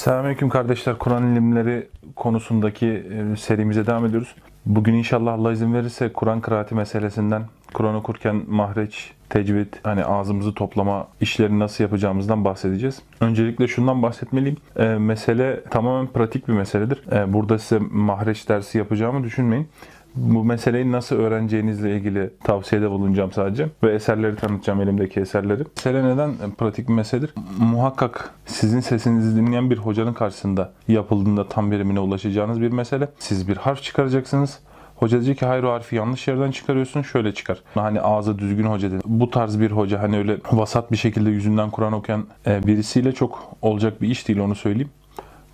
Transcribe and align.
Selamünaleyküm 0.00 0.48
kardeşler. 0.48 0.98
Kur'an 0.98 1.32
ilimleri 1.32 1.88
konusundaki 2.16 2.86
e, 2.86 3.36
serimize 3.36 3.86
devam 3.86 4.06
ediyoruz. 4.06 4.34
Bugün 4.66 4.94
inşallah 4.94 5.32
Allah 5.32 5.52
izin 5.52 5.74
verirse 5.74 6.12
Kur'an 6.12 6.40
kıraati 6.40 6.74
meselesinden, 6.74 7.42
Kur'an 7.74 7.94
okurken 7.94 8.42
mahreç, 8.48 9.12
tecvid, 9.28 9.74
hani 9.82 10.04
ağzımızı 10.04 10.54
toplama 10.54 11.08
işlerini 11.20 11.58
nasıl 11.58 11.84
yapacağımızdan 11.84 12.44
bahsedeceğiz. 12.44 13.02
Öncelikle 13.20 13.68
şundan 13.68 14.02
bahsetmeliyim. 14.02 14.56
E, 14.76 14.84
mesele 14.84 15.64
tamamen 15.64 16.06
pratik 16.06 16.48
bir 16.48 16.52
meseledir. 16.52 17.12
E, 17.12 17.32
burada 17.32 17.58
size 17.58 17.84
mahreç 17.90 18.48
dersi 18.48 18.78
yapacağımı 18.78 19.24
düşünmeyin. 19.24 19.68
Bu 20.16 20.44
meseleyi 20.44 20.92
nasıl 20.92 21.16
öğreneceğinizle 21.16 21.96
ilgili 21.96 22.30
tavsiyede 22.44 22.90
bulunacağım 22.90 23.32
sadece. 23.32 23.68
Ve 23.82 23.94
eserleri 23.94 24.36
tanıtacağım 24.36 24.80
elimdeki 24.80 25.20
eserleri. 25.20 25.64
Mesele 25.76 26.04
neden 26.04 26.32
pratik 26.58 26.88
bir 26.88 26.94
meseledir? 26.94 27.34
Muhakkak 27.58 28.34
sizin 28.46 28.80
sesinizi 28.80 29.36
dinleyen 29.36 29.70
bir 29.70 29.78
hocanın 29.78 30.12
karşısında 30.12 30.72
yapıldığında 30.88 31.48
tam 31.48 31.70
verimine 31.70 32.00
ulaşacağınız 32.00 32.60
bir 32.60 32.72
mesele. 32.72 33.08
Siz 33.18 33.48
bir 33.48 33.56
harf 33.56 33.82
çıkaracaksınız. 33.82 34.58
Hoca 34.96 35.18
diyecek 35.18 35.38
ki 35.38 35.46
hayır 35.46 35.62
o 35.62 35.72
harfi 35.72 35.96
yanlış 35.96 36.28
yerden 36.28 36.50
çıkarıyorsun 36.50 37.02
şöyle 37.02 37.34
çıkar. 37.34 37.62
Hani 37.74 38.00
ağzı 38.00 38.38
düzgün 38.38 38.64
hoca 38.64 38.90
dedi. 38.90 39.02
Bu 39.04 39.30
tarz 39.30 39.60
bir 39.60 39.70
hoca 39.70 40.02
hani 40.02 40.18
öyle 40.18 40.36
vasat 40.52 40.92
bir 40.92 40.96
şekilde 40.96 41.30
yüzünden 41.30 41.70
Kur'an 41.70 41.92
okuyan 41.92 42.26
e, 42.46 42.66
birisiyle 42.66 43.12
çok 43.12 43.56
olacak 43.62 44.02
bir 44.02 44.08
iş 44.08 44.28
değil 44.28 44.38
onu 44.38 44.54
söyleyeyim. 44.54 44.90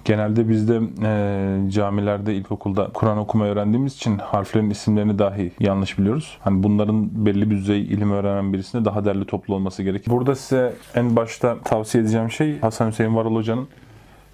Genelde 0.07 0.49
bizde 0.49 0.81
e, 1.03 1.71
camilerde, 1.71 2.35
ilkokulda 2.35 2.91
Kur'an 2.95 3.19
okuma 3.19 3.45
öğrendiğimiz 3.45 3.95
için 3.95 4.19
harflerin 4.19 4.71
isimlerini 4.71 5.19
dahi 5.19 5.53
yanlış 5.61 5.99
biliyoruz. 5.99 6.39
Hani 6.41 6.63
bunların 6.63 7.27
belli 7.27 7.51
bir 7.51 7.57
düzey 7.57 7.83
ilim 7.83 8.13
öğrenen 8.13 8.53
birisine 8.53 8.85
daha 8.85 9.05
derli 9.05 9.25
toplu 9.25 9.55
olması 9.55 9.83
gerekir. 9.83 10.11
Burada 10.11 10.35
size 10.35 10.75
en 10.95 11.17
başta 11.17 11.59
tavsiye 11.59 12.05
edeceğim 12.05 12.31
şey 12.31 12.61
Hasan 12.61 12.91
Hüseyin 12.91 13.17
Varol 13.17 13.35
Hoca'nın 13.35 13.69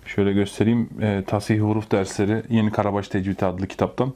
şöyle 0.06 0.32
göstereyim 0.32 0.88
e, 1.00 1.24
Tasih 1.26 1.60
Huruf 1.60 1.90
Dersleri 1.90 2.42
Yeni 2.50 2.70
Karabaş 2.70 3.08
Tecvidi 3.08 3.46
adlı 3.46 3.66
kitaptan. 3.66 4.12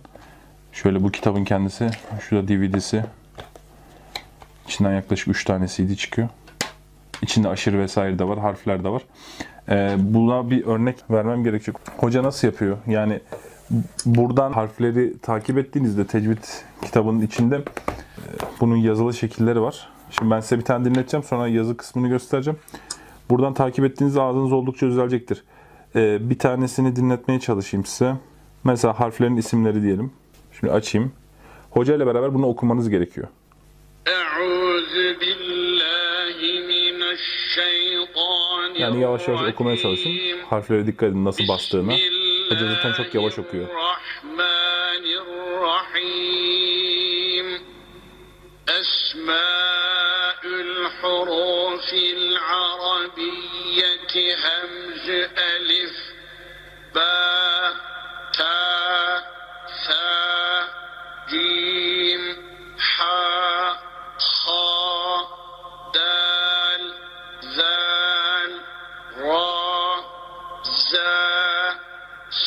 Şöyle 0.72 1.02
bu 1.02 1.10
kitabın 1.10 1.44
kendisi. 1.44 1.90
Şurada 2.20 2.48
DVD'si. 2.48 3.04
İçinden 4.68 4.92
yaklaşık 4.92 5.28
3 5.28 5.44
tane 5.44 5.66
CD 5.68 5.94
çıkıyor. 5.94 6.28
İçinde 7.22 7.48
aşırı 7.48 7.78
vesaire 7.78 8.18
de 8.18 8.28
var, 8.28 8.38
harfler 8.38 8.84
de 8.84 8.88
var. 8.88 9.02
E, 9.68 9.96
buna 9.98 10.50
bir 10.50 10.66
örnek 10.66 10.96
vermem 11.10 11.44
gerekiyor. 11.44 11.76
Hoca 11.96 12.22
nasıl 12.22 12.48
yapıyor? 12.48 12.76
Yani 12.86 13.20
buradan 14.06 14.52
harfleri 14.52 15.18
takip 15.18 15.58
ettiğinizde 15.58 16.06
tecvid 16.06 16.38
kitabının 16.82 17.22
içinde 17.22 17.56
e, 17.56 17.62
bunun 18.60 18.76
yazılı 18.76 19.14
şekilleri 19.14 19.60
var. 19.60 19.88
Şimdi 20.10 20.30
ben 20.30 20.40
size 20.40 20.58
bir 20.58 20.64
tane 20.64 20.84
dinleteceğim 20.84 21.24
sonra 21.24 21.48
yazı 21.48 21.76
kısmını 21.76 22.08
göstereceğim. 22.08 22.58
Buradan 23.30 23.54
takip 23.54 23.84
ettiğinizde 23.84 24.22
ağzınız 24.22 24.52
oldukça 24.52 24.86
düzelecektir. 24.86 25.44
Ee, 25.96 26.30
bir 26.30 26.38
tanesini 26.38 26.96
dinletmeye 26.96 27.40
çalışayım 27.40 27.86
size. 27.86 28.14
Mesela 28.64 29.00
harflerin 29.00 29.36
isimleri 29.36 29.82
diyelim. 29.82 30.12
Şimdi 30.60 30.72
açayım. 30.72 31.12
Hoca 31.70 31.94
ile 31.94 32.06
beraber 32.06 32.34
bunu 32.34 32.46
okumanız 32.46 32.90
gerekiyor. 32.90 33.28
Euzu 34.06 35.20
billahi 35.20 36.75
Yani 38.78 39.00
yavaş 39.00 39.28
yavaş 39.28 39.52
okumaya 39.52 39.76
çalışın. 39.76 40.10
Harflere 40.50 40.86
dikkat 40.86 41.08
edin 41.08 41.24
nasıl 41.24 41.48
bastığına. 41.48 41.92
Hoca 42.48 42.68
zaten 42.74 42.92
çok 42.92 43.14
yavaş 43.14 43.38
okuyor. 43.38 43.68
أسماء 48.80 50.42
الحروف 50.44 51.88
العربية 52.18 53.34
همز 54.44 55.08
ألف 55.38 55.96
باء 56.94 57.35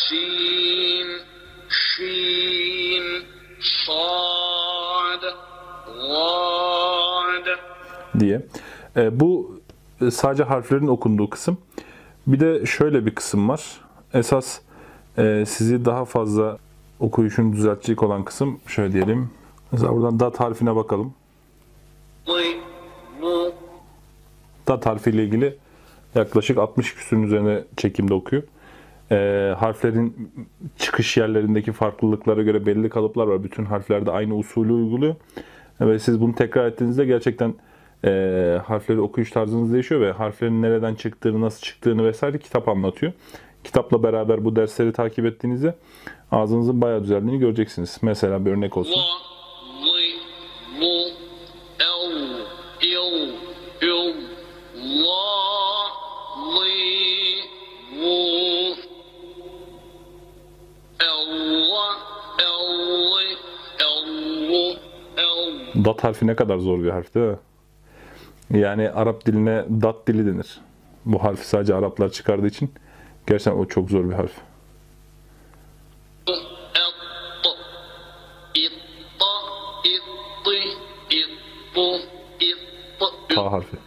Sin, 0.10 1.08
Şin, 1.70 3.04
Sad, 3.62 5.22
Gad 5.86 7.60
diye. 8.20 8.46
E, 8.98 9.20
bu 9.20 9.60
e, 10.02 10.12
sadece 10.12 10.44
harflerin 10.44 10.88
okunduğu 10.88 11.30
kısım. 11.30 11.58
Bir 12.28 12.40
de 12.40 12.66
şöyle 12.66 13.06
bir 13.06 13.16
kısım 13.16 13.50
var. 13.50 13.82
Esas 14.14 14.60
e, 15.18 15.44
sizi 15.48 15.86
daha 15.86 16.06
fazla 16.06 16.58
okuyuşunu 17.00 17.54
düzeltecek 17.54 18.04
olan 18.04 18.24
kısım 18.24 18.60
şöyle 18.68 18.94
diyelim. 18.94 19.30
Mesela 19.72 19.94
buradan 19.94 20.20
dat 20.20 20.40
harfine 20.40 20.76
bakalım. 20.76 21.14
Dat 24.68 24.86
harfiyle 24.86 25.24
ilgili 25.24 25.58
yaklaşık 26.16 26.58
60 26.58 26.96
küsürün 26.96 27.24
üzerine 27.24 27.64
çekimde 27.78 28.14
okuyor. 28.14 28.44
E, 29.12 29.54
harflerin 29.58 30.32
çıkış 30.78 31.18
yerlerindeki 31.18 31.72
farklılıklara 31.72 32.42
göre 32.42 32.66
belli 32.66 32.90
kalıplar 32.90 33.28
var. 33.28 33.44
Bütün 33.44 33.66
harflerde 33.66 34.12
aynı 34.12 34.36
usulü 34.36 34.74
uyguluyor. 34.74 35.16
Ve 35.82 36.00
siz 36.00 36.22
bunu 36.22 36.36
tekrar 36.36 36.68
ettiğinizde 36.68 37.06
gerçekten 37.06 37.54
e, 38.06 38.10
harfleri 38.66 39.00
okuyuş 39.00 39.32
tarzınız 39.32 39.74
değişiyor 39.74 40.02
ve 40.02 40.12
harflerin 40.12 40.62
nereden 40.62 40.96
çıktığını, 40.96 41.42
nasıl 41.42 41.62
çıktığını 41.62 42.06
vesaire 42.06 42.38
kitap 42.38 42.70
anlatıyor. 42.70 43.14
Kitapla 43.64 44.04
beraber 44.04 44.46
bu 44.46 44.56
dersleri 44.56 44.94
takip 44.94 45.26
ettiğinizde 45.26 45.76
ağzınızın 46.32 46.82
bayağı 46.82 47.04
düzeldiğini 47.04 47.40
göreceksiniz. 47.40 47.98
Mesela 48.02 48.46
bir 48.46 48.52
örnek 48.52 48.78
olsun. 48.78 49.02
Dat 65.86 66.04
harfi 66.04 66.28
ne 66.28 66.36
kadar 66.36 66.58
zor 66.58 66.84
bir 66.84 66.90
harf 66.90 67.16
değil 67.16 67.26
mi? 67.26 67.38
Yani 68.60 68.90
Arap 68.90 69.26
diline 69.26 69.66
dat 69.70 70.08
dili 70.08 70.34
denir. 70.34 70.60
Bu 71.06 71.24
harfi 71.24 71.48
sadece 71.48 71.76
Araplar 71.76 72.10
çıkardığı 72.10 72.48
için 72.48 72.72
gerçekten 73.28 73.60
o 73.60 73.66
çok 73.66 73.90
zor 73.90 74.10
bir 74.10 74.14
harf. 74.14 74.32
Ta 83.36 83.52
harfi. 83.52 83.78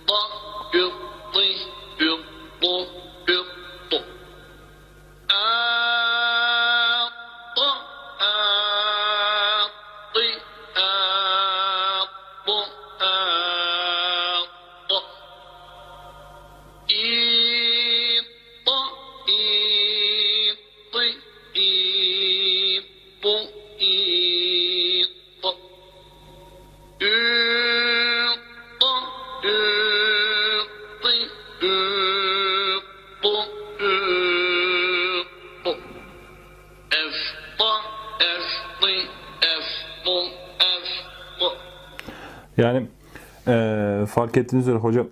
Fark 44.13 44.37
ettiğiniz 44.37 44.69
üzere 44.69 44.79
hocam 44.79 45.07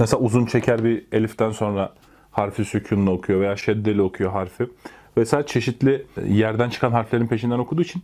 mesela 0.00 0.20
uzun 0.20 0.46
çeker 0.46 0.84
bir 0.84 1.06
eliften 1.12 1.50
sonra 1.50 1.92
harfi 2.30 2.64
sükunla 2.64 3.10
okuyor 3.10 3.40
veya 3.40 3.56
şeddeli 3.56 4.02
okuyor 4.02 4.32
harfi. 4.32 4.66
Vesaire 5.16 5.46
çeşitli 5.46 6.06
yerden 6.28 6.70
çıkan 6.70 6.90
harflerin 6.90 7.26
peşinden 7.26 7.58
okuduğu 7.58 7.82
için 7.82 8.02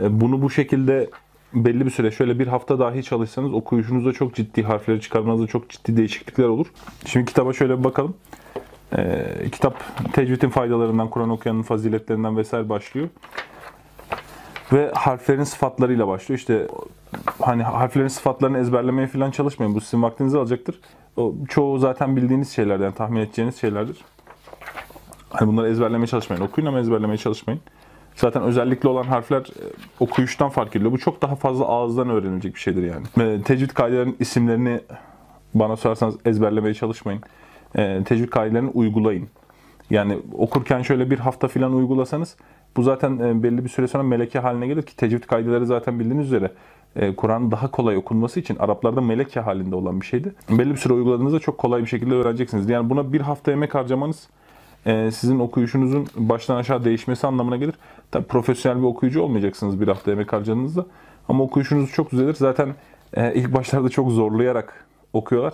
e, 0.00 0.20
bunu 0.20 0.42
bu 0.42 0.50
şekilde 0.50 1.10
belli 1.54 1.86
bir 1.86 1.90
süre 1.90 2.10
şöyle 2.10 2.38
bir 2.38 2.46
hafta 2.46 2.78
dahi 2.78 3.02
çalışsanız 3.02 3.52
okuyuşunuzda 3.52 4.12
çok 4.12 4.34
ciddi 4.34 4.62
harfleri 4.62 5.00
çıkarmanızda 5.00 5.46
çok 5.46 5.70
ciddi 5.70 5.96
değişiklikler 5.96 6.44
olur. 6.44 6.66
Şimdi 7.06 7.26
kitaba 7.26 7.52
şöyle 7.52 7.78
bir 7.78 7.84
bakalım. 7.84 8.14
Ee, 8.96 9.24
kitap 9.52 9.84
tecvidin 10.12 10.48
faydalarından, 10.48 11.10
Kur'an 11.10 11.30
okuyanın 11.30 11.62
faziletlerinden 11.62 12.36
vesaire 12.36 12.68
başlıyor. 12.68 13.08
Ve 14.72 14.92
harflerin 14.94 15.44
sıfatlarıyla 15.44 16.08
başlıyor. 16.08 16.38
İşte 16.38 16.68
hani 17.40 17.62
harflerin 17.62 18.08
sıfatlarını 18.08 18.58
ezberlemeye 18.58 19.06
falan 19.06 19.30
çalışmayın. 19.30 19.74
Bu 19.74 19.80
sizin 19.80 20.02
vaktinizi 20.02 20.38
alacaktır. 20.38 20.80
O, 21.16 21.34
çoğu 21.48 21.78
zaten 21.78 22.16
bildiğiniz 22.16 22.50
şeylerden, 22.50 22.92
tahmin 22.92 23.20
edeceğiniz 23.20 23.60
şeylerdir. 23.60 24.04
Hani 25.30 25.48
bunları 25.48 25.68
ezberlemeye 25.68 26.06
çalışmayın. 26.06 26.42
Okuyun 26.42 26.68
ama 26.68 26.80
ezberlemeye 26.80 27.18
çalışmayın. 27.18 27.60
Zaten 28.16 28.42
özellikle 28.42 28.88
olan 28.88 29.02
harfler 29.02 29.40
e, 29.40 29.64
okuyuştan 30.00 30.48
fark 30.48 30.76
ediliyor. 30.76 30.92
Bu 30.92 30.98
çok 30.98 31.22
daha 31.22 31.36
fazla 31.36 31.64
ağızdan 31.64 32.10
öğrenilecek 32.10 32.54
bir 32.54 32.60
şeydir 32.60 32.82
yani. 32.82 33.42
Tecvid 33.42 33.70
kaidelerinin 33.70 34.16
isimlerini 34.20 34.80
bana 35.54 35.76
sorarsanız 35.76 36.16
ezberlemeye 36.24 36.74
çalışmayın. 36.74 37.22
E, 37.76 38.04
tecvid 38.04 38.28
kaidelerini 38.28 38.70
uygulayın. 38.70 39.28
Yani 39.90 40.18
okurken 40.38 40.82
şöyle 40.82 41.10
bir 41.10 41.18
hafta 41.18 41.48
falan 41.48 41.74
uygulasanız 41.74 42.36
bu 42.76 42.82
zaten 42.82 43.18
e, 43.18 43.42
belli 43.42 43.64
bir 43.64 43.68
süre 43.68 43.88
sonra 43.88 44.02
meleke 44.02 44.38
haline 44.38 44.66
gelir 44.66 44.82
ki 44.82 44.96
tecvid 44.96 45.22
kaideleri 45.22 45.66
zaten 45.66 46.00
bildiğiniz 46.00 46.26
üzere 46.26 46.50
e, 46.96 47.16
Kur'an 47.16 47.50
daha 47.50 47.70
kolay 47.70 47.96
okunması 47.96 48.40
için 48.40 48.56
Araplarda 48.56 49.00
meleke 49.00 49.40
halinde 49.40 49.76
olan 49.76 50.00
bir 50.00 50.06
şeydi. 50.06 50.34
Belli 50.50 50.70
bir 50.70 50.76
süre 50.76 50.92
uyguladığınızda 50.92 51.38
çok 51.38 51.58
kolay 51.58 51.82
bir 51.82 51.86
şekilde 51.86 52.14
öğreneceksiniz. 52.14 52.68
Yani 52.68 52.90
buna 52.90 53.12
bir 53.12 53.20
hafta 53.20 53.52
emek 53.52 53.74
harcamanız 53.74 54.28
e, 54.86 55.10
sizin 55.10 55.38
okuyuşunuzun 55.38 56.06
baştan 56.16 56.56
aşağı 56.56 56.84
değişmesi 56.84 57.26
anlamına 57.26 57.56
gelir. 57.56 57.74
Tabii 58.10 58.26
profesyonel 58.26 58.78
bir 58.78 58.86
okuyucu 58.86 59.22
olmayacaksınız 59.22 59.80
bir 59.80 59.88
hafta 59.88 60.12
emek 60.12 60.32
harcadığınızda. 60.32 60.86
Ama 61.28 61.44
okuyuşunuz 61.44 61.92
çok 61.92 62.12
düzelir. 62.12 62.34
Zaten 62.34 62.74
ilk 63.34 63.54
başlarda 63.54 63.88
çok 63.88 64.10
zorlayarak 64.10 64.86
okuyorlar. 65.12 65.52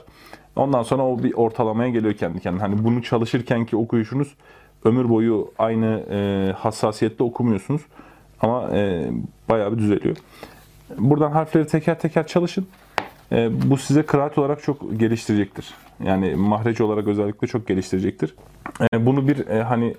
Ondan 0.56 0.82
sonra 0.82 1.06
o 1.06 1.22
bir 1.22 1.34
ortalamaya 1.34 1.90
geliyor 1.90 2.14
kendi 2.14 2.40
kendine. 2.40 2.62
Hani 2.62 2.84
bunu 2.84 3.02
çalışırken 3.02 3.66
ki 3.66 3.76
okuyuşunuz 3.76 4.34
ömür 4.84 5.08
boyu 5.08 5.50
aynı 5.58 6.04
e, 6.10 6.52
hassasiyette 6.52 7.22
okumuyorsunuz. 7.24 7.82
Ama 8.40 8.76
e, 8.76 9.10
bayağı 9.48 9.72
bir 9.72 9.78
düzeliyor. 9.78 10.16
Buradan 10.98 11.30
harfleri 11.30 11.66
teker 11.66 11.98
teker 11.98 12.26
çalışın. 12.26 12.66
E, 13.32 13.70
bu 13.70 13.76
size 13.76 14.02
kıraat 14.02 14.38
olarak 14.38 14.62
çok 14.62 15.00
geliştirecektir. 15.00 15.74
Yani 16.04 16.34
mahreç 16.34 16.80
olarak 16.80 17.06
özellikle 17.06 17.46
çok 17.46 17.68
geliştirecektir. 17.68 18.34
E, 18.92 19.06
bunu 19.06 19.28
bir 19.28 19.46
e, 19.46 19.62
hani 19.62 19.94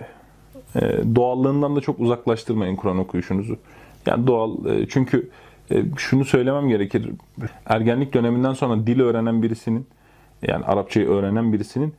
e, 0.75 0.81
doğallığından 1.15 1.75
da 1.75 1.81
çok 1.81 1.99
uzaklaştırmayın 1.99 2.75
Kur'an 2.75 2.97
okuyuşunuzu. 2.97 3.57
Yani 4.05 4.27
doğal 4.27 4.65
e, 4.65 4.87
çünkü 4.89 5.29
e, 5.71 5.83
şunu 5.97 6.25
söylemem 6.25 6.69
gerekir. 6.69 7.09
Ergenlik 7.65 8.13
döneminden 8.13 8.53
sonra 8.53 8.87
dil 8.87 8.99
öğrenen 8.99 9.41
birisinin 9.43 9.87
yani 10.47 10.65
Arapçayı 10.65 11.07
öğrenen 11.07 11.53
birisinin 11.53 11.93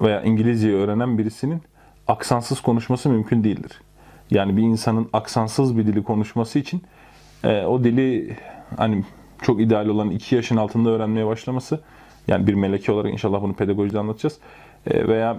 veya 0.00 0.22
İngilizceyi 0.22 0.74
öğrenen 0.74 1.18
birisinin 1.18 1.62
aksansız 2.08 2.60
konuşması 2.60 3.10
mümkün 3.10 3.44
değildir. 3.44 3.80
Yani 4.30 4.56
bir 4.56 4.62
insanın 4.62 5.08
aksansız 5.12 5.78
bir 5.78 5.86
dili 5.86 6.02
konuşması 6.02 6.58
için 6.58 6.82
e, 7.44 7.64
o 7.64 7.84
dili 7.84 8.36
hani 8.76 9.04
çok 9.42 9.60
ideal 9.60 9.86
olan 9.86 10.10
2 10.10 10.34
yaşın 10.34 10.56
altında 10.56 10.90
öğrenmeye 10.90 11.26
başlaması 11.26 11.80
yani 12.28 12.46
bir 12.46 12.54
meleke 12.54 12.92
olarak 12.92 13.12
inşallah 13.12 13.42
bunu 13.42 13.54
pedagojide 13.54 13.98
anlatacağız. 13.98 14.38
E, 14.86 15.08
veya 15.08 15.36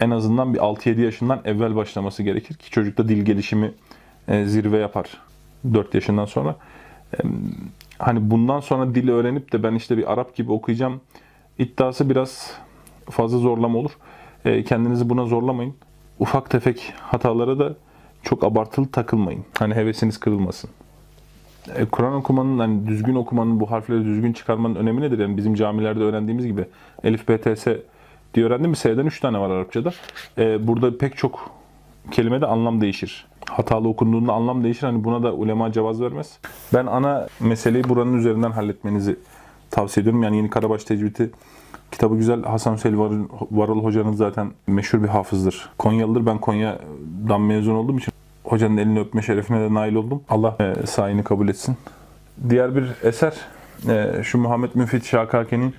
en 0.00 0.10
azından 0.10 0.54
bir 0.54 0.58
6-7 0.58 1.00
yaşından 1.00 1.40
evvel 1.44 1.76
başlaması 1.76 2.22
gerekir 2.22 2.54
ki 2.54 2.70
çocukta 2.70 3.08
dil 3.08 3.24
gelişimi 3.24 3.72
e, 4.28 4.44
zirve 4.44 4.78
yapar 4.78 5.06
4 5.74 5.94
yaşından 5.94 6.24
sonra. 6.24 6.56
E, 7.14 7.18
hani 7.98 8.30
bundan 8.30 8.60
sonra 8.60 8.94
dil 8.94 9.08
öğrenip 9.08 9.52
de 9.52 9.62
ben 9.62 9.74
işte 9.74 9.96
bir 9.96 10.12
Arap 10.12 10.36
gibi 10.36 10.52
okuyacağım 10.52 11.00
iddiası 11.58 12.10
biraz 12.10 12.52
fazla 13.10 13.38
zorlama 13.38 13.78
olur. 13.78 13.90
E, 14.44 14.64
kendinizi 14.64 15.08
buna 15.08 15.26
zorlamayın. 15.26 15.74
Ufak 16.20 16.50
tefek 16.50 16.92
hatalara 17.00 17.58
da 17.58 17.74
çok 18.22 18.44
abartılı 18.44 18.88
takılmayın. 18.88 19.44
Hani 19.58 19.74
hevesiniz 19.74 20.20
kırılmasın. 20.20 20.70
E, 21.76 21.84
Kur'an 21.84 22.14
okumanın, 22.14 22.58
hani 22.58 22.86
düzgün 22.86 23.14
okumanın, 23.14 23.60
bu 23.60 23.70
harfleri 23.70 24.04
düzgün 24.04 24.32
çıkarmanın 24.32 24.74
önemi 24.74 25.00
nedir? 25.00 25.18
Yani 25.18 25.36
bizim 25.36 25.54
camilerde 25.54 26.04
öğrendiğimiz 26.04 26.46
gibi 26.46 26.64
Elif, 27.04 27.28
B, 27.28 27.40
T, 27.40 27.56
S 27.56 27.82
diye 28.34 28.46
öğrendim 28.46 28.70
mi? 28.70 28.76
S'den 28.76 29.06
3 29.06 29.20
tane 29.20 29.38
var 29.38 29.50
Arapçada. 29.50 29.90
E, 30.38 30.66
burada 30.66 30.98
pek 30.98 31.16
çok 31.16 31.50
kelimede 32.10 32.46
anlam 32.46 32.80
değişir. 32.80 33.26
Hatalı 33.50 33.88
okunduğunda 33.88 34.32
anlam 34.32 34.64
değişir. 34.64 34.86
Hani 34.86 35.04
buna 35.04 35.22
da 35.22 35.34
ulema 35.34 35.72
cevaz 35.72 36.00
vermez. 36.00 36.38
Ben 36.74 36.86
ana 36.86 37.26
meseleyi 37.40 37.84
buranın 37.84 38.18
üzerinden 38.18 38.50
halletmenizi 38.50 39.16
tavsiye 39.70 40.02
ediyorum. 40.02 40.22
Yani 40.22 40.36
Yeni 40.36 40.50
Karabaş 40.50 40.84
Tecvidi 40.84 41.30
kitabı 41.92 42.16
güzel. 42.16 42.42
Hasan 42.42 42.74
Hüseyin 42.76 42.98
Varol, 42.98 43.28
Varol 43.50 43.84
hocanın 43.84 44.12
zaten 44.12 44.50
meşhur 44.66 45.02
bir 45.02 45.08
hafızdır. 45.08 45.70
Konyalıdır. 45.78 46.26
Ben 46.26 46.38
Konya'dan 46.38 47.40
mezun 47.40 47.74
olduğum 47.74 47.98
için 47.98 48.12
hocanın 48.44 48.76
elini 48.76 49.00
öpme 49.00 49.22
şerefine 49.22 49.60
de 49.60 49.74
nail 49.74 49.94
oldum. 49.94 50.22
Allah 50.28 50.56
e, 50.60 50.86
sayını 50.86 51.24
kabul 51.24 51.48
etsin. 51.48 51.76
Diğer 52.48 52.76
bir 52.76 52.84
eser 53.02 53.34
e, 53.88 54.22
şu 54.22 54.38
Muhammed 54.38 54.70
Müfit 54.74 55.04
Şakake'nin 55.04 55.74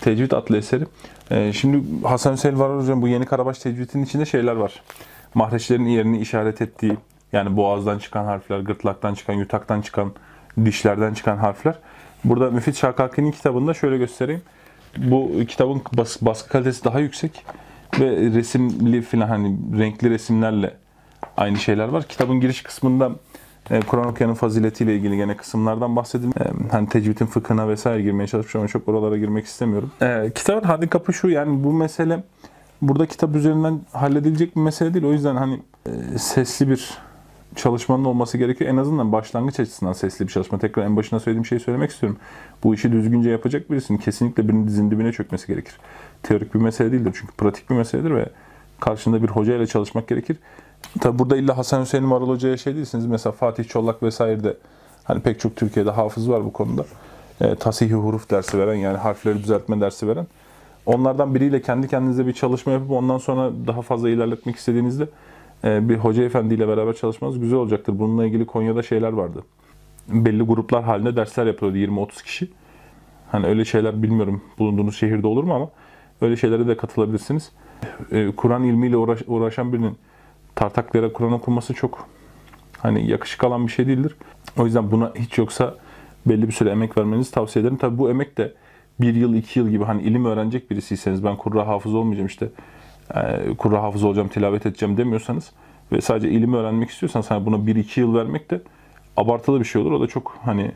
Tecvid 0.00 0.32
adlı 0.32 0.56
eseri. 0.56 0.84
E, 1.30 1.52
şimdi 1.52 2.06
Hasan 2.06 2.32
Hüseyin 2.32 2.58
Varol 2.58 2.82
hocam 2.82 3.02
bu 3.02 3.08
Yeni 3.08 3.26
Karabaş 3.26 3.58
Tecvidinin 3.58 4.04
içinde 4.04 4.26
şeyler 4.26 4.56
var. 4.56 4.82
Mahreçlerin 5.34 5.86
yerini 5.86 6.18
işaret 6.18 6.62
ettiği 6.62 6.96
yani 7.32 7.56
boğazdan 7.56 7.98
çıkan 7.98 8.24
harfler, 8.24 8.60
gırtlaktan 8.60 9.14
çıkan, 9.14 9.34
yutaktan 9.34 9.80
çıkan, 9.80 10.12
dişlerden 10.64 11.14
çıkan 11.14 11.36
harfler. 11.36 11.78
Burada 12.24 12.50
Müfit 12.50 12.76
Şakaki'nin 12.76 13.30
kitabında 13.30 13.74
şöyle 13.74 13.98
göstereyim. 13.98 14.42
Bu 14.98 15.30
kitabın 15.48 15.82
bas, 15.96 16.16
baskı 16.22 16.48
kalitesi 16.48 16.84
daha 16.84 17.00
yüksek 17.00 17.44
ve 18.00 18.16
resimli 18.16 19.02
filan 19.02 19.28
hani 19.28 19.56
renkli 19.78 20.10
resimlerle 20.10 20.74
aynı 21.36 21.56
şeyler 21.58 21.88
var. 21.88 22.04
Kitabın 22.08 22.40
giriş 22.40 22.62
kısmında 22.62 23.10
e, 23.70 23.80
Kur'an 23.80 24.06
okuyanın 24.06 24.34
faziletiyle 24.34 24.96
ilgili 24.96 25.16
gene 25.16 25.36
kısımlardan 25.36 25.96
bahsedilmiş. 25.96 26.36
E, 26.36 26.52
hani 26.70 26.88
tecvidin 26.88 27.26
fıkhına 27.26 27.68
vesaire 27.68 28.02
girmeye 28.02 28.26
çalışmış 28.26 28.56
ama 28.56 28.68
çok 28.68 28.88
oralara 28.88 29.16
girmek 29.16 29.46
istemiyorum. 29.46 29.90
E, 30.02 30.32
kitabın 30.34 30.66
handikapı 30.66 31.12
şu 31.12 31.28
yani 31.28 31.64
bu 31.64 31.72
mesele 31.72 32.22
burada 32.82 33.06
kitap 33.06 33.36
üzerinden 33.36 33.80
halledilecek 33.92 34.56
bir 34.56 34.60
mesele 34.60 34.94
değil. 34.94 35.04
O 35.04 35.12
yüzden 35.12 35.36
hani 35.36 35.60
e, 35.86 36.18
sesli 36.18 36.68
bir 36.68 36.98
çalışmanın 37.58 38.04
olması 38.04 38.38
gerekiyor. 38.38 38.70
En 38.70 38.76
azından 38.76 39.12
başlangıç 39.12 39.60
açısından 39.60 39.92
sesli 39.92 40.26
bir 40.26 40.32
çalışma. 40.32 40.58
Tekrar 40.58 40.84
en 40.84 40.96
başına 40.96 41.20
söylediğim 41.20 41.46
şeyi 41.46 41.60
söylemek 41.60 41.90
istiyorum. 41.90 42.18
Bu 42.64 42.74
işi 42.74 42.92
düzgünce 42.92 43.30
yapacak 43.30 43.70
birisinin 43.70 43.98
kesinlikle 43.98 44.48
birinin 44.48 44.66
dizinin 44.66 44.90
dibine 44.90 45.12
çökmesi 45.12 45.46
gerekir. 45.46 45.74
Teorik 46.22 46.54
bir 46.54 46.60
mesele 46.60 46.92
değildir 46.92 47.16
çünkü 47.20 47.32
pratik 47.32 47.70
bir 47.70 47.74
meseledir 47.74 48.10
ve 48.10 48.28
karşında 48.80 49.22
bir 49.22 49.28
hoca 49.28 49.56
ile 49.56 49.66
çalışmak 49.66 50.08
gerekir. 50.08 50.36
Tabi 51.00 51.18
burada 51.18 51.36
illa 51.36 51.56
Hasan 51.58 51.82
Hüseyin 51.82 52.10
Varol 52.10 52.28
Hoca'ya 52.28 52.56
şey 52.56 52.74
değilsiniz. 52.74 53.06
Mesela 53.06 53.32
Fatih 53.32 53.68
Çollak 53.68 54.02
vesaire 54.02 54.44
de 54.44 54.56
hani 55.04 55.20
pek 55.20 55.40
çok 55.40 55.56
Türkiye'de 55.56 55.90
hafız 55.90 56.30
var 56.30 56.44
bu 56.44 56.52
konuda. 56.52 56.84
E, 57.40 57.54
tasih 57.54 57.92
huruf 57.92 58.30
dersi 58.30 58.58
veren 58.58 58.74
yani 58.74 58.96
harfleri 58.96 59.42
düzeltme 59.42 59.80
dersi 59.80 60.08
veren. 60.08 60.26
Onlardan 60.86 61.34
biriyle 61.34 61.62
kendi 61.62 61.88
kendinize 61.88 62.26
bir 62.26 62.32
çalışma 62.32 62.72
yapıp 62.72 62.90
ondan 62.90 63.18
sonra 63.18 63.50
daha 63.66 63.82
fazla 63.82 64.10
ilerletmek 64.10 64.56
istediğinizde 64.56 65.08
bir 65.64 65.96
hoca 65.96 66.22
efendiyle 66.22 66.68
beraber 66.68 66.92
çalışmanız 66.92 67.40
güzel 67.40 67.58
olacaktır. 67.58 67.98
Bununla 67.98 68.26
ilgili 68.26 68.46
Konya'da 68.46 68.82
şeyler 68.82 69.12
vardı. 69.12 69.44
Belli 70.08 70.42
gruplar 70.42 70.84
halinde 70.84 71.16
dersler 71.16 71.46
yapıyordu 71.46 71.76
20-30 71.76 72.24
kişi. 72.24 72.50
Hani 73.32 73.46
öyle 73.46 73.64
şeyler 73.64 74.02
bilmiyorum 74.02 74.42
bulunduğunuz 74.58 74.96
şehirde 74.96 75.26
olur 75.26 75.44
mu 75.44 75.54
ama 75.54 75.70
öyle 76.20 76.36
şeylere 76.36 76.68
de 76.68 76.76
katılabilirsiniz. 76.76 77.52
E, 78.10 78.32
Kur'an 78.36 78.62
ilmiyle 78.62 78.96
uğraş, 78.96 79.22
uğraşan 79.26 79.72
birinin 79.72 79.96
tartaklere 80.54 81.12
Kur'an 81.12 81.32
okuması 81.32 81.74
çok 81.74 82.08
hani 82.78 83.10
yakışık 83.10 83.44
alan 83.44 83.66
bir 83.66 83.72
şey 83.72 83.86
değildir. 83.86 84.16
O 84.58 84.64
yüzden 84.64 84.90
buna 84.90 85.12
hiç 85.14 85.38
yoksa 85.38 85.74
belli 86.26 86.46
bir 86.48 86.52
süre 86.52 86.70
emek 86.70 86.98
vermenizi 86.98 87.30
tavsiye 87.30 87.62
ederim. 87.62 87.76
Tabi 87.76 87.98
bu 87.98 88.10
emek 88.10 88.38
de 88.38 88.54
bir 89.00 89.14
yıl, 89.14 89.34
iki 89.34 89.58
yıl 89.58 89.68
gibi 89.68 89.84
hani 89.84 90.02
ilim 90.02 90.24
öğrenecek 90.24 90.70
birisiyseniz 90.70 91.24
ben 91.24 91.36
kurra 91.36 91.66
hafız 91.66 91.94
olmayacağım 91.94 92.26
işte 92.26 92.48
e, 93.14 93.54
kurra 93.58 93.82
hafız 93.82 94.04
olacağım, 94.04 94.28
tilavet 94.28 94.66
edeceğim 94.66 94.96
demiyorsanız 94.96 95.52
ve 95.92 96.00
sadece 96.00 96.30
ilimi 96.30 96.56
öğrenmek 96.56 96.90
istiyorsanız 96.90 97.30
hani 97.30 97.46
buna 97.46 97.66
bir 97.66 97.76
iki 97.76 98.00
yıl 98.00 98.14
vermek 98.14 98.50
de 98.50 98.60
abartılı 99.16 99.60
bir 99.60 99.64
şey 99.64 99.82
olur. 99.82 99.92
O 99.92 100.00
da 100.00 100.06
çok 100.06 100.38
hani 100.44 100.72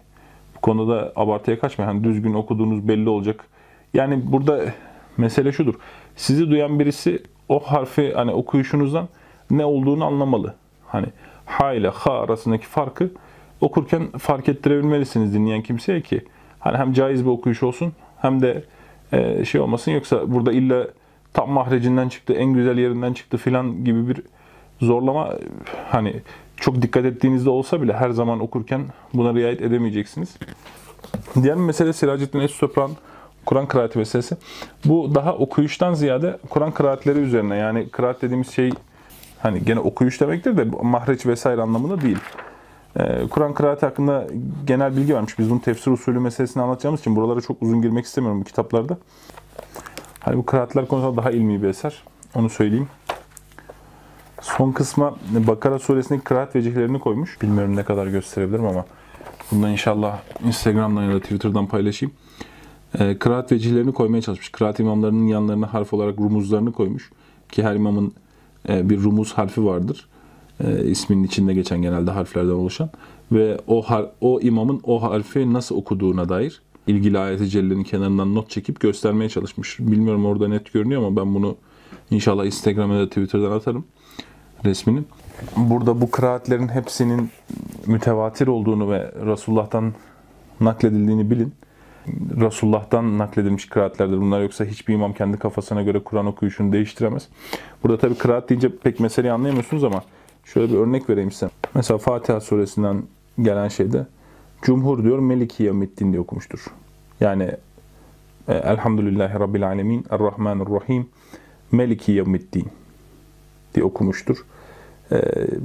bu 0.57 0.61
konuda 0.61 1.13
abartıya 1.17 1.59
kaçmayın. 1.59 1.93
Hani 1.93 2.05
düzgün 2.05 2.35
okuduğunuz 2.35 2.89
belli 2.89 3.09
olacak. 3.09 3.45
Yani 3.95 4.33
burada 4.33 4.65
mesele 5.17 5.53
şudur. 5.53 5.75
Sizi 6.17 6.51
duyan 6.51 6.79
birisi 6.79 7.23
o 7.49 7.61
harfi 7.61 8.13
hani 8.15 8.33
okuyuşunuzdan 8.33 9.09
ne 9.51 9.65
olduğunu 9.65 10.05
anlamalı. 10.05 10.55
Hani 10.87 11.07
ha 11.47 11.73
ile 11.73 11.89
ha 11.89 12.13
arasındaki 12.13 12.67
farkı 12.67 13.11
okurken 13.61 14.11
fark 14.19 14.49
ettirebilmelisiniz 14.49 15.35
dinleyen 15.35 15.63
kimseye 15.63 16.01
ki 16.01 16.25
hani 16.61 16.79
hem 16.79 16.93
caiz 16.93 17.25
bir 17.25 17.31
okuyuş 17.31 17.63
olsun 17.63 17.93
hem 18.21 18.43
de 18.43 18.65
e, 19.13 19.45
şey 19.45 19.61
olmasın 19.61 19.93
yoksa 19.93 20.33
burada 20.33 20.53
illa 20.53 20.87
tam 21.35 21.51
mahrecinden 21.51 22.09
çıktı, 22.09 22.33
en 22.33 22.53
güzel 22.53 22.79
yerinden 22.79 23.13
çıktı 23.13 23.37
filan 23.37 23.85
gibi 23.85 24.09
bir 24.09 24.23
zorlama 24.81 25.35
hani 25.91 26.21
çok 26.57 26.83
dikkat 26.83 27.05
ettiğinizde 27.05 27.51
olsa 27.51 27.83
bile 27.83 27.93
her 27.93 28.11
zaman 28.11 28.41
okurken 28.41 28.83
buna 29.15 29.35
riayet 29.35 29.63
edemeyeceksiniz. 29.63 30.37
Diğer 31.43 31.57
bir 31.57 31.63
mesele 31.63 31.93
Siracettin 31.93 32.41
Es-Sopran 32.41 32.91
Kur'an 33.47 33.67
kıraati 33.67 33.99
meselesi. 33.99 34.37
Bu 34.85 35.15
daha 35.15 35.35
okuyuştan 35.35 35.95
ziyade 35.95 36.39
Kur'an 36.49 36.71
kıraatleri 36.71 37.19
üzerine 37.19 37.57
yani 37.57 37.89
kıraat 37.89 38.23
dediğimiz 38.23 38.51
şey 38.51 38.71
hani 39.39 39.65
gene 39.65 39.81
okuyuş 39.81 40.21
demektir 40.21 40.57
de 40.57 40.65
mahreç 40.83 41.27
vesaire 41.27 41.63
anlamında 41.63 42.01
değil. 42.01 42.19
Ee, 42.97 43.29
Kur'an 43.31 43.55
kıraati 43.55 43.87
hakkında 43.87 44.27
genel 44.67 44.97
bilgi 44.97 45.15
varmış. 45.15 45.39
Biz 45.39 45.51
bunun 45.51 45.59
tefsir 45.59 45.91
usulü 45.91 46.21
meselesini 46.21 46.63
anlatacağımız 46.63 47.01
için 47.01 47.17
buralara 47.17 47.41
çok 47.41 47.63
uzun 47.63 47.83
girmek 47.83 48.05
istemiyorum 48.05 48.41
bu 48.41 48.45
kitaplarda. 48.45 48.99
Hani 50.25 50.37
bu 50.37 50.47
kıraatler 50.47 50.89
konusunda 50.89 51.17
daha 51.17 51.31
ilmi 51.31 51.63
bir 51.63 51.69
eser. 51.69 52.03
Onu 52.35 52.49
söyleyeyim. 52.51 52.89
Son 54.41 54.73
kısma 54.73 55.17
Bakara 55.31 55.79
suresindeki 55.79 56.25
kıraat 56.25 56.57
vecihlerini 56.57 57.01
koymuş. 57.01 57.43
Bilmiyorum 57.43 57.77
ne 57.77 57.83
kadar 57.85 58.07
gösterebilirim 58.07 58.65
ama 58.65 58.85
bundan 59.51 59.71
inşallah 59.71 60.19
Instagram'dan 60.45 61.03
ya 61.03 61.15
da 61.15 61.21
Twitter'dan 61.21 61.67
paylaşayım. 61.67 62.15
E, 62.99 63.19
kıraat 63.19 63.53
vecihlerini 63.53 63.93
koymaya 63.93 64.23
çalışmış. 64.23 64.49
Kıraat 64.49 64.81
imamlarının 64.81 65.27
yanlarına 65.27 65.75
harf 65.75 65.93
olarak 65.93 66.19
rumuzlarını 66.19 66.73
koymuş. 66.73 67.11
Ki 67.53 67.63
her 67.63 67.75
imamın 67.75 68.13
e, 68.69 68.91
bir 68.91 69.03
rumuz 69.03 69.33
harfi 69.33 69.65
vardır. 69.65 70.09
E, 70.65 70.85
isminin 70.85 71.25
içinde 71.25 71.55
geçen 71.55 71.83
genelde 71.83 72.11
harflerden 72.11 72.53
oluşan. 72.53 72.91
Ve 73.33 73.59
o 73.67 73.83
har- 73.83 74.11
o 74.21 74.41
imamın 74.41 74.81
o 74.85 75.03
harfi 75.03 75.53
nasıl 75.53 75.77
okuduğuna 75.77 76.29
dair 76.29 76.63
ilgili 76.87 77.19
ayet-i 77.19 77.49
cellenin 77.49 77.85
kenarından 77.85 78.35
not 78.35 78.51
çekip 78.51 78.81
göstermeye 78.81 79.29
çalışmış. 79.29 79.77
Bilmiyorum 79.81 80.27
orada 80.27 80.49
net 80.49 80.73
görünüyor 80.73 81.03
ama 81.03 81.17
ben 81.17 81.35
bunu 81.35 81.57
inşallah 82.11 82.47
Instagram'a 82.47 82.99
da 82.99 83.09
Twitter'dan 83.09 83.51
atarım 83.51 83.85
resmini. 84.65 85.03
Burada 85.57 86.01
bu 86.01 86.11
kıraatlerin 86.11 86.69
hepsinin 86.69 87.31
mütevatir 87.87 88.47
olduğunu 88.47 88.91
ve 88.91 89.13
Resulullah'tan 89.27 89.93
nakledildiğini 90.61 91.31
bilin. 91.31 91.53
Resulullah'tan 92.41 93.19
nakledilmiş 93.19 93.67
kıraatlerdir 93.67 94.21
bunlar 94.21 94.43
yoksa 94.43 94.65
hiçbir 94.65 94.95
imam 94.95 95.13
kendi 95.13 95.39
kafasına 95.39 95.83
göre 95.83 95.99
Kur'an 95.99 96.27
okuyuşunu 96.27 96.73
değiştiremez. 96.73 97.29
Burada 97.83 97.99
tabii 97.99 98.15
kıraat 98.15 98.49
deyince 98.51 98.77
pek 98.77 99.01
meseleyi 99.01 99.33
anlayamıyorsunuz 99.33 99.85
ama 99.85 100.03
şöyle 100.45 100.73
bir 100.73 100.79
örnek 100.79 101.11
vereyim 101.11 101.33
size. 101.33 101.51
Mesela 101.75 101.99
Fatiha 101.99 102.41
suresinden 102.41 103.03
gelen 103.43 103.69
şeyde 103.69 104.07
Cumhur 104.63 105.05
diyor 105.05 105.19
Meliki 105.19 105.63
Yevmiddin 105.63 106.13
diye 106.13 106.21
okumuştur. 106.21 106.65
Yani 107.21 107.51
e, 108.49 108.55
Elhamdülillahi 108.55 109.41
Rabbil 109.41 109.67
Alemin 109.67 110.05
Errahmanirrahim 110.11 111.07
Meliki 111.73 112.13
Yevmiddin 112.13 112.69
diye 113.75 113.85
okumuştur. 113.85 114.45
Ee, 115.13 115.23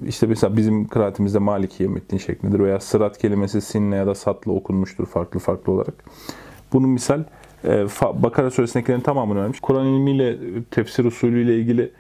işte 0.07 0.27
mesela 0.27 0.57
bizim 0.57 0.87
kıraatimizde 0.87 1.39
Maliki 1.39 1.83
Yevmiddin 1.83 2.17
şeklindedir 2.17 2.63
veya 2.63 2.79
sırat 2.79 3.17
kelimesi 3.17 3.61
sinle 3.61 3.95
ya 3.95 4.07
da 4.07 4.15
satla 4.15 4.51
okunmuştur 4.51 5.05
farklı 5.05 5.39
farklı 5.39 5.73
olarak. 5.73 5.93
Bunun 6.73 6.89
misal 6.89 7.23
e, 7.65 7.85
Bakara 8.13 8.51
suresindekilerin 8.51 9.01
tamamını 9.01 9.41
vermiş. 9.41 9.59
Kur'an 9.59 9.85
ilmiyle, 9.85 10.37
tefsir 10.71 11.05
usulüyle 11.05 11.57
ilgili 11.57 11.91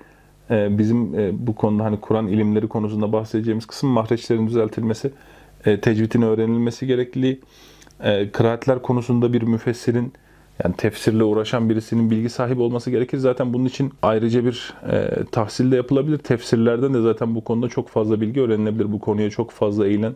e, 0.49 0.77
bizim 0.77 1.19
e, 1.19 1.47
bu 1.47 1.55
konuda 1.55 1.83
hani 1.83 1.99
Kur'an 1.99 2.27
ilimleri 2.27 2.67
konusunda 2.67 3.11
bahsedeceğimiz 3.11 3.65
kısım 3.65 3.89
mahreçlerin 3.89 4.47
düzeltilmesi, 4.47 5.11
e, 5.67 5.79
tecvidin 5.81 6.21
öğrenilmesi 6.21 6.87
gerekliliği, 6.87 7.41
e, 8.03 8.31
kıraatler 8.31 8.81
konusunda 8.81 9.33
bir 9.33 9.41
müfessirin 9.41 10.13
yani 10.63 10.75
tefsirle 10.75 11.23
uğraşan 11.23 11.69
birisinin 11.69 12.11
bilgi 12.11 12.29
sahibi 12.29 12.61
olması 12.61 12.91
gerekir. 12.91 13.17
Zaten 13.17 13.53
bunun 13.53 13.65
için 13.65 13.93
ayrıca 14.01 14.45
bir 14.45 14.73
e, 14.91 15.23
tahsil 15.31 15.71
de 15.71 15.75
yapılabilir. 15.75 16.17
Tefsirlerden 16.17 16.93
de 16.93 17.01
zaten 17.01 17.35
bu 17.35 17.43
konuda 17.43 17.69
çok 17.69 17.89
fazla 17.89 18.21
bilgi 18.21 18.41
öğrenilebilir. 18.41 18.91
Bu 18.91 18.99
konuya 18.99 19.29
çok 19.29 19.51
fazla 19.51 19.87
eğilen, 19.87 20.15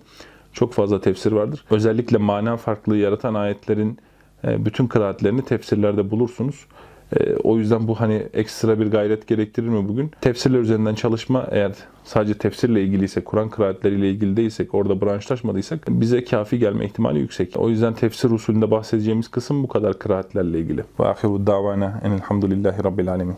çok 0.53 0.73
fazla 0.73 1.01
tefsir 1.01 1.31
vardır. 1.31 1.65
Özellikle 1.69 2.17
mana 2.17 2.57
farklılığı 2.57 2.97
yaratan 2.97 3.33
ayetlerin 3.33 3.97
e, 4.43 4.65
bütün 4.65 4.87
kıraatlerini 4.87 5.45
tefsirlerde 5.45 6.11
bulursunuz. 6.11 6.65
E, 7.19 7.35
o 7.35 7.57
yüzden 7.57 7.87
bu 7.87 7.99
hani 7.99 8.23
ekstra 8.33 8.79
bir 8.79 8.87
gayret 8.91 9.27
gerektirir 9.27 9.67
mi 9.67 9.87
bugün? 9.87 10.11
Tefsirler 10.21 10.59
üzerinden 10.59 10.95
çalışma 10.95 11.47
eğer 11.51 11.71
sadece 12.03 12.33
tefsirle 12.33 12.83
ilgiliyse, 12.83 13.23
Kur'an 13.23 13.49
kıraatleriyle 13.49 14.09
ilgili 14.09 14.37
değilsek, 14.37 14.75
orada 14.75 15.01
branşlaşmadıysak 15.01 15.79
bize 15.89 16.23
kafi 16.23 16.59
gelme 16.59 16.85
ihtimali 16.85 17.19
yüksek. 17.19 17.53
O 17.57 17.69
yüzden 17.69 17.93
tefsir 17.93 18.31
usulünde 18.31 18.71
bahsedeceğimiz 18.71 19.27
kısım 19.27 19.63
bu 19.63 19.67
kadar 19.67 19.99
kıraatlerle 19.99 20.59
ilgili. 20.59 20.83
Ve 20.99 21.05
ahiru 21.05 21.47
davana 21.47 22.01
enelhamdülillahi 22.03 22.83
rabbil 22.83 23.11
alemin. 23.11 23.35